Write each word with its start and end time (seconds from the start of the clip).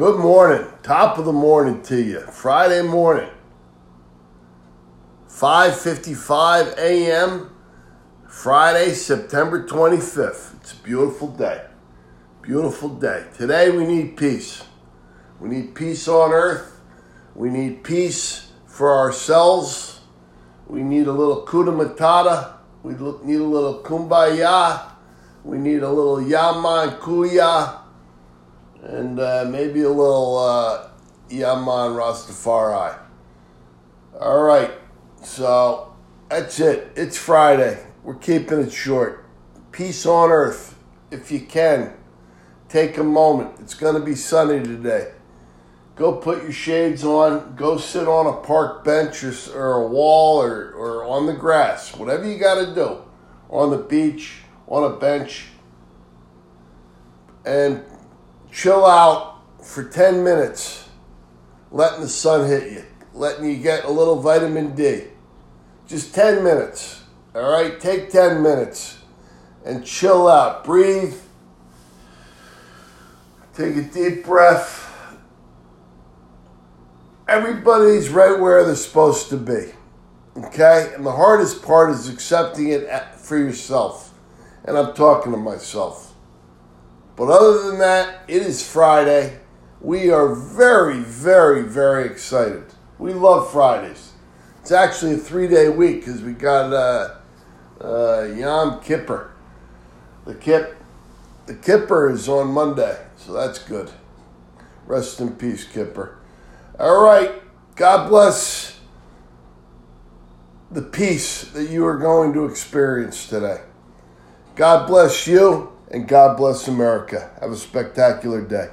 Good 0.00 0.18
morning. 0.18 0.66
Top 0.82 1.18
of 1.18 1.26
the 1.26 1.32
morning 1.34 1.82
to 1.82 2.02
you. 2.02 2.20
Friday 2.20 2.80
morning. 2.80 3.28
5:55 5.28 6.74
a.m. 6.78 7.50
Friday, 8.26 8.94
September 8.94 9.62
25th. 9.62 10.54
It's 10.58 10.72
a 10.72 10.76
beautiful 10.76 11.28
day. 11.28 11.66
Beautiful 12.40 12.88
day. 12.88 13.26
Today 13.36 13.70
we 13.70 13.84
need 13.84 14.16
peace. 14.16 14.64
We 15.38 15.50
need 15.50 15.74
peace 15.74 16.08
on 16.08 16.32
earth. 16.32 16.80
We 17.34 17.50
need 17.50 17.84
peace 17.84 18.52
for 18.64 18.96
ourselves. 18.96 20.00
We 20.66 20.82
need 20.82 21.08
a 21.08 21.12
little 21.12 21.44
kuda 21.44 21.76
matata. 21.76 22.54
We 22.82 22.94
need 22.94 23.40
a 23.42 23.44
little 23.44 23.82
kumbaya. 23.82 24.80
We 25.44 25.58
need 25.58 25.82
a 25.82 25.90
little 25.90 26.22
yaman 26.22 26.92
kuya. 27.02 27.80
And 28.82 29.20
uh, 29.20 29.46
maybe 29.48 29.82
a 29.82 29.88
little 29.88 30.38
uh, 30.38 30.88
yaman 31.28 31.92
rastafari. 31.92 32.98
All 34.18 34.42
right. 34.42 34.70
So 35.22 35.94
that's 36.28 36.58
it. 36.60 36.92
It's 36.96 37.18
Friday. 37.18 37.84
We're 38.02 38.14
keeping 38.14 38.60
it 38.60 38.72
short. 38.72 39.26
Peace 39.72 40.06
on 40.06 40.30
earth. 40.30 40.76
If 41.10 41.30
you 41.30 41.40
can, 41.40 41.92
take 42.68 42.96
a 42.96 43.04
moment. 43.04 43.56
It's 43.60 43.74
going 43.74 43.94
to 43.94 44.00
be 44.00 44.14
sunny 44.14 44.62
today. 44.62 45.12
Go 45.96 46.14
put 46.14 46.42
your 46.42 46.52
shades 46.52 47.04
on. 47.04 47.54
Go 47.56 47.76
sit 47.76 48.08
on 48.08 48.26
a 48.26 48.46
park 48.46 48.84
bench 48.84 49.22
or, 49.22 49.34
or 49.54 49.82
a 49.82 49.86
wall 49.86 50.40
or, 50.42 50.72
or 50.72 51.04
on 51.04 51.26
the 51.26 51.34
grass. 51.34 51.94
Whatever 51.94 52.26
you 52.26 52.38
got 52.38 52.64
to 52.64 52.74
do. 52.74 53.02
On 53.50 53.70
the 53.70 53.78
beach, 53.78 54.38
on 54.66 54.90
a 54.90 54.96
bench. 54.96 55.48
And 57.44 57.84
chill 58.52 58.84
out 58.84 59.42
for 59.64 59.84
10 59.84 60.22
minutes. 60.24 60.88
Letting 61.70 62.00
the 62.00 62.08
sun 62.08 62.48
hit 62.48 62.72
you. 62.72 62.84
Letting 63.14 63.44
you 63.44 63.56
get 63.56 63.84
a 63.84 63.90
little 63.90 64.20
vitamin 64.20 64.74
D. 64.74 65.04
Just 65.86 66.14
10 66.14 66.42
minutes. 66.42 67.02
All 67.34 67.50
right? 67.50 67.80
Take 67.80 68.10
10 68.10 68.42
minutes 68.42 68.98
and 69.64 69.84
chill 69.84 70.28
out. 70.28 70.64
Breathe. 70.64 71.14
Take 73.54 73.76
a 73.76 73.82
deep 73.82 74.24
breath 74.24 74.80
everybody's 77.30 78.08
right 78.08 78.38
where 78.38 78.64
they're 78.64 78.74
supposed 78.74 79.28
to 79.30 79.36
be. 79.36 79.72
Okay? 80.36 80.92
And 80.94 81.06
the 81.06 81.12
hardest 81.12 81.62
part 81.62 81.90
is 81.90 82.08
accepting 82.08 82.68
it 82.68 82.88
for 83.14 83.38
yourself. 83.38 84.12
And 84.64 84.76
I'm 84.76 84.92
talking 84.94 85.32
to 85.32 85.38
myself. 85.38 86.09
But 87.20 87.28
other 87.28 87.64
than 87.64 87.78
that, 87.80 88.22
it 88.28 88.40
is 88.40 88.66
Friday. 88.66 89.40
We 89.82 90.10
are 90.10 90.34
very, 90.34 91.00
very, 91.00 91.60
very 91.60 92.06
excited. 92.06 92.64
We 92.98 93.12
love 93.12 93.52
Fridays. 93.52 94.12
It's 94.62 94.72
actually 94.72 95.12
a 95.12 95.18
three 95.18 95.46
day 95.46 95.68
week 95.68 95.96
because 95.96 96.22
we 96.22 96.32
got 96.32 96.72
uh, 96.72 97.16
uh, 97.78 98.22
Yom 98.22 98.80
Kippur. 98.80 99.32
The 100.24 100.34
Kip, 100.34 100.78
the 101.44 101.56
Kippur 101.56 102.08
is 102.08 102.26
on 102.26 102.52
Monday, 102.52 102.98
so 103.18 103.34
that's 103.34 103.58
good. 103.58 103.90
Rest 104.86 105.20
in 105.20 105.36
peace, 105.36 105.64
Kipper. 105.64 106.16
All 106.78 107.04
right. 107.04 107.32
God 107.76 108.08
bless 108.08 108.80
the 110.70 110.80
peace 110.80 111.44
that 111.50 111.68
you 111.68 111.84
are 111.84 111.98
going 111.98 112.32
to 112.32 112.46
experience 112.46 113.28
today. 113.28 113.60
God 114.56 114.86
bless 114.86 115.26
you 115.26 115.70
and 115.90 116.06
God 116.06 116.36
bless 116.36 116.68
America. 116.68 117.30
Have 117.40 117.50
a 117.50 117.56
spectacular 117.56 118.42
day. 118.42 118.68